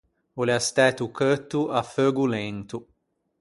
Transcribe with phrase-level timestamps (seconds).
[0.39, 2.77] O l’ea stæto cheutto à feugo lento.